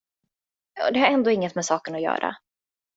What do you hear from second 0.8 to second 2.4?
Och det har ändå inget med saken att göra.